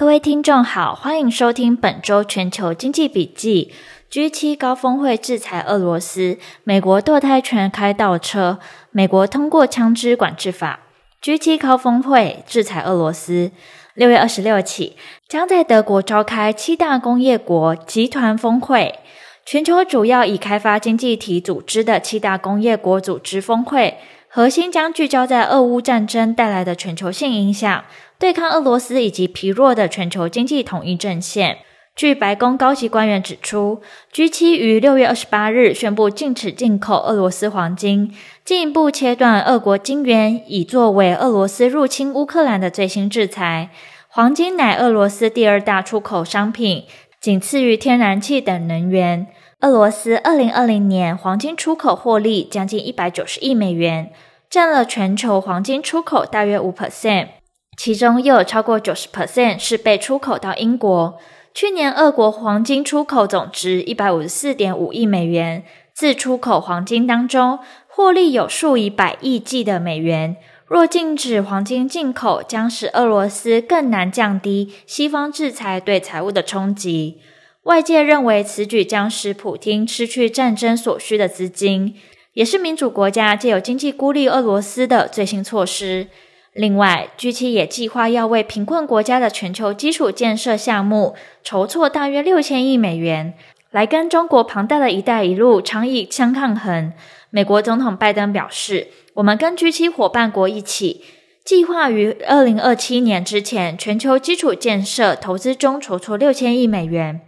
[0.00, 3.70] 各位听众好，欢迎收听本周全球经济笔记。
[4.10, 8.58] G7 高峰会制裁俄罗斯，美国堕胎权开倒车，
[8.92, 10.80] 美国通过枪支管制法。
[11.22, 13.50] G7 高峰会制裁俄罗斯，
[13.92, 14.96] 六月二十六起
[15.28, 19.00] 将在德国召开七大工业国集团峰会，
[19.44, 23.98] 全球主要已开发经济体组织的七大工业国组织峰会，
[24.28, 27.84] 核心将聚焦在俄乌战争带来的全球性影响。
[28.20, 31.60] 对抗俄罗斯以及疲弱的全球经济统一阵线。
[31.96, 33.80] 据白宫高级官员指出
[34.12, 43.70] ，G7 于六月二十八日宣布禁止进口俄罗斯黄金，进一步切断俄国金源，以作为俄罗斯入侵乌克兰的最新制裁。
[44.08, 46.84] 黄金乃俄罗斯第二大出口商品，
[47.18, 49.28] 仅次于天然气等能源。
[49.60, 54.12] 俄罗斯二零二零年黄金出口获利将近一百九十亿美元，
[54.50, 57.28] 占了全球黄金出口大约五 percent。
[57.76, 61.18] 其中又有超过九十 percent 是被出口到英国。
[61.52, 70.36] 去年俄国黄金出口总值一百五十四点五亿美元，自出口黄金当中获利有数以百亿计的美元。
[70.66, 77.18] 若禁止黄金进口，将使俄罗斯更难降低西方制裁对财务的冲击。
[77.64, 81.96] 外界认为此举将使普丁失去战争所需的资金，
[82.34, 86.06] 也是民主国家借由经济孤立俄罗斯的最新措施。
[86.52, 93.34] 另外，G7 也计划要为贫困国家的全球基础建设项目筹措大约六千亿美元，
[93.70, 96.92] 来跟中国庞大的一带一路倡议相抗衡。
[97.30, 101.04] 美国总统拜登表示：“我们跟 G7 伙伴国一起，
[101.44, 107.20] 计划于二零二七年之前，全球基础建设投资中筹措六千亿美元。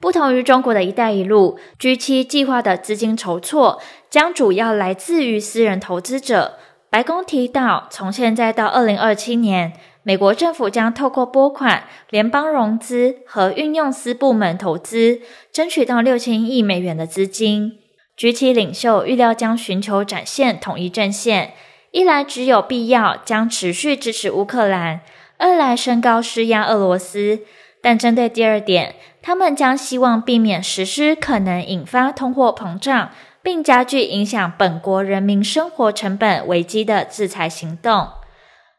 [0.00, 3.80] 不同于中国的一带一路，G7 计划的资金筹措
[4.10, 6.58] 将主要来自于私人投资者。”
[6.88, 15.20] 白宫提到，从现在到二零二七年，美国政府将透过拨款、联邦融资和运用私部门投资，
[15.52, 17.78] 争取到六千亿美元的资金。
[18.16, 21.52] G7 领袖预料将寻求展现统一阵线，
[21.90, 25.00] 一来只有必要将持续支持乌克兰，
[25.36, 27.40] 二来升高施压俄罗斯。
[27.82, 33.10] 但针对第二点，他们将希望避免实施可能引发通货膨胀。
[33.46, 38.08] 并加剧影响本国人民生活成本危机的制裁行动。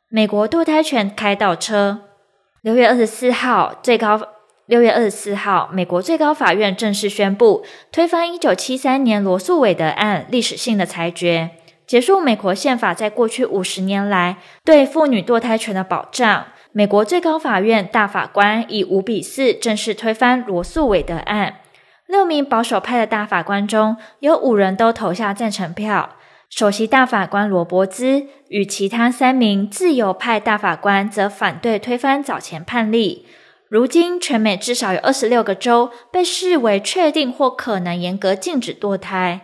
[0.09, 2.01] 美国堕胎权开倒车。
[2.61, 4.21] 六月二十四号，最高
[4.65, 7.63] 六月二十四号，美国最高法院正式宣布
[7.93, 11.51] 推翻一九七三年罗诉韦德案历史性的裁决，
[11.85, 14.35] 结束美国宪法在过去五十年来
[14.65, 16.47] 对妇女堕胎权的保障。
[16.73, 21.61] 美国最高法院大法官以五比四正式推翻罗诉韦德案。
[22.07, 26.15] 六名保守派的大法官中有五人都投下赞成票，
[26.49, 33.25] 首席大法官罗伯兹与其他三名自由派大法官则反对推翻早前判例。
[33.69, 39.41] 如今，全美至少有二十六个州被视为确定或可能严格禁止堕胎。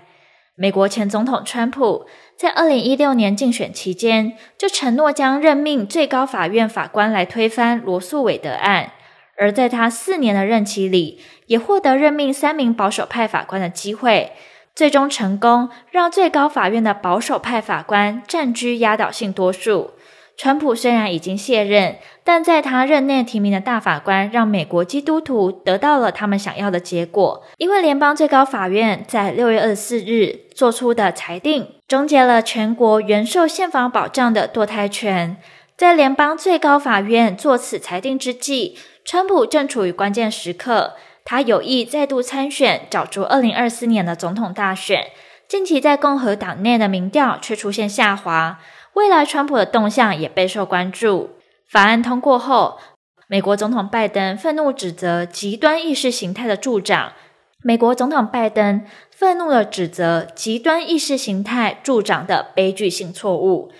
[0.55, 2.05] 美国前总统川普
[2.37, 8.93] 在二零一六年竞选期间就承诺将任命最高法院法官来推翻罗诉韦德案。
[9.37, 14.31] 而在他四年的任期里，也获得任命三名保守派法官的机会，
[14.75, 19.91] 最终成功让最高法院的保守派法官占据压倒性多数。
[20.35, 35.37] 川普虽然已经卸任，但在他任内提名的大法官让美国基督徒得到了他们想要的结果，因为联邦最高法院在六月二十四日做出的裁定，终结了全国原受宪法保障的堕胎权。
[35.77, 40.93] 在联邦最高法院作此裁定之际，川普正处于关键时刻，
[41.25, 45.07] 他有意再度参选，角逐二零二四年的总统大选。
[45.47, 48.59] 近期在共和党内的民调却出现下滑，
[48.93, 51.31] 未来川普的动向也备受关注。
[51.69, 52.79] 法案通过后，
[53.27, 57.13] 美国总统拜登愤怒指责极端意识形态的助长。
[57.61, 63.71] 美国总统拜登愤怒地指责极端意识形态助长的悲剧性错误，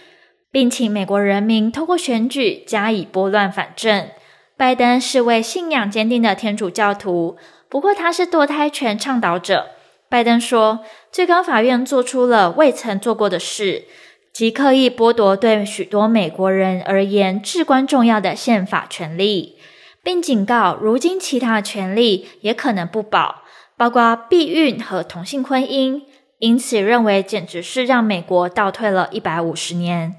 [0.51, 4.07] 并请美国人民通过选举加以拨乱反正。
[4.63, 7.36] 拜登是位信仰坚定的天主教徒，
[7.68, 9.71] 不过他是堕胎权倡导者。
[10.07, 10.80] 拜登说，
[11.12, 13.83] 最高法院做出了未曾做过的事，
[14.31, 19.57] 即刻意剥夺对许多美国人而言至关重要的宪法权利，
[20.01, 23.42] 并警告，如今其他权利也可能不保，
[23.75, 26.04] 包括避孕和同性婚姻。
[26.39, 30.16] 因此，认为简直是让美国倒退了一百五十年。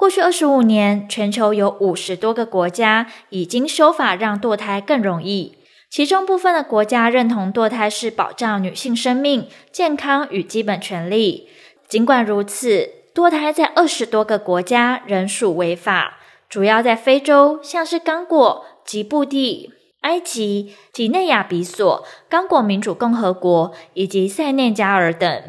[0.00, 5.58] 过去二十五年，全球有五十多个国家已经修法让堕胎更容易，
[5.90, 11.50] 其中部分的国家认同堕胎是保障女性生命、健康与基本权利。
[11.86, 16.16] 尽管如此，堕胎在二十多个国家仍属违法，
[16.48, 19.70] 主要在非洲，像是刚果、吉布地、
[20.00, 25.42] 埃及、几内亚比索、刚果民主共和国以及塞内加尔等。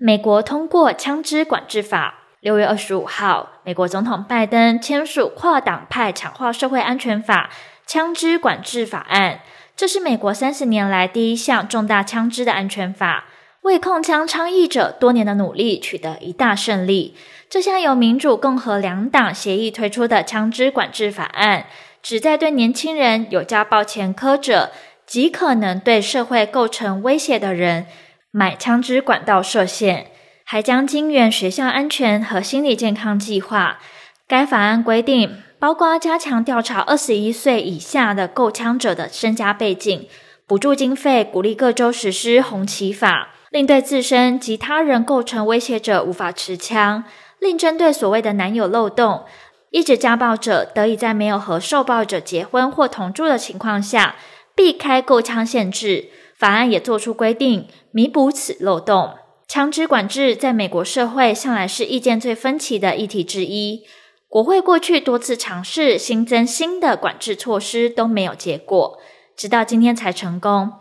[0.00, 2.17] 美国通过枪支管制法。
[2.40, 7.50] 六月二十五号，美国总统拜登签署跨党派强化社会安全法
[7.84, 9.40] （枪支管制法案），
[9.74, 13.24] 这是美国三十年来第一项重大枪支的安全法，
[13.62, 17.16] 为控枪倡议者多年的努力取得一大胜利。
[17.50, 21.66] 这项由民主、共和两党协议推出的枪支管制法案，
[22.00, 24.70] 旨在对年轻人、有家暴前科者
[25.04, 27.86] 及可能对社会构成威胁的人
[28.30, 30.12] 买枪支管道设限。
[30.50, 33.80] 还将金援学校安全和心理健康计划。
[34.26, 40.08] 该法案规定，包括加强调查二十一岁以下的购枪者的身家背景，
[40.46, 47.04] 补助经费，鼓励各州实施红旗法，令对自身及他人构成威胁者无法持枪，
[47.38, 49.26] 另针对所谓的男友漏洞，
[49.70, 54.16] 一直家暴者得以在没有和受暴者结婚或同住的情况下，
[54.54, 56.08] 避开购枪限制。
[56.38, 59.12] 法案也作出规定，弥补此漏洞。
[59.48, 63.82] 枪支管制在美国社会向来是意见最分歧的议题之一。
[64.28, 68.98] 国会过去多次尝试新增新的管制措施都没有结果，
[69.34, 70.72] 直到今天才成功。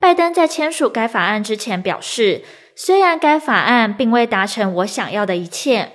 [0.00, 2.42] 拜登在签署该法案之前表示，
[2.74, 5.92] 虽然该法案并未达成我想要的一切，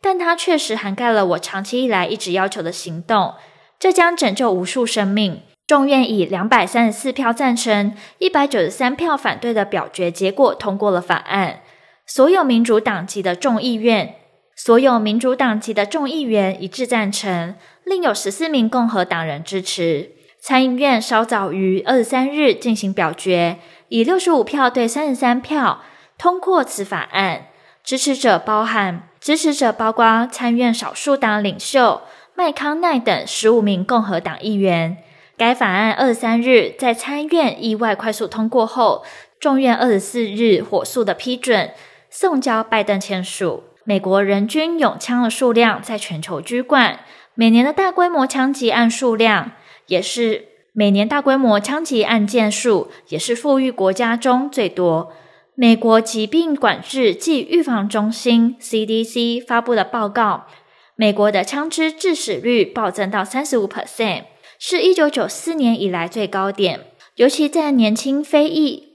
[0.00, 3.34] 但它确实涵盖了我长期以来一直要求的行动。
[3.80, 5.42] 这将拯救无数生命。
[5.66, 11.60] 众院以两百三十四票赞成、一百九十三票反对的表决结果通过了法案。
[12.06, 14.16] 所有民主党籍的众议院，
[14.54, 17.54] 所有民主党籍的众议员一致赞成，
[17.84, 20.10] 另有十四名共和党人支持。
[20.40, 23.58] 参议院稍早于二十三日进行表决，
[23.88, 25.82] 以六十五票对三十三票
[26.18, 27.46] 通过此法案。
[27.84, 32.02] 支持者包含支持者包括参院少数党领袖
[32.36, 34.98] 麦康奈等十五名共和党议员。
[35.36, 39.04] 该法案二十三日在参院意外快速通过后，
[39.40, 41.70] 众院二十四日火速的批准。
[42.12, 43.64] 送交拜登签署。
[43.84, 47.00] 美国人均拥枪的数量在全球居冠，
[47.34, 49.52] 每年的大规模枪击案数量
[49.86, 55.10] 也是每年大规模枪击案件数也是富裕国家中最多。
[55.54, 60.46] 美国疾病管制暨预防中心 （CDC） 发布的报告，
[60.94, 64.24] 美国的枪支致死率暴增到三十五 percent，
[64.58, 66.80] 是一九九四年以来最高点，
[67.16, 68.91] 尤其在年轻非裔。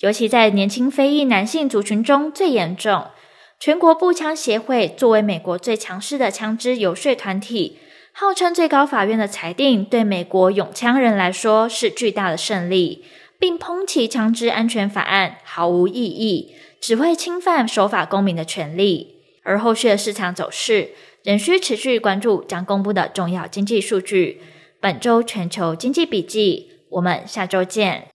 [0.00, 3.06] 尤其在年轻非裔男性族群中最严重。
[3.60, 7.78] 全国步枪协会作为美国最强势的枪支游说团体，
[8.12, 13.04] 号称最高法院的裁定对美国拥枪人来说是巨大的胜利，
[13.38, 19.14] 并抨击枪支安全法案毫无意义，只会侵犯守法公民的权利。
[19.44, 20.90] 而后续的市场走势
[21.22, 24.40] 仍需持续关注将公布的重要经济数据。
[24.80, 28.13] 本周全球经济笔记，我们下周见。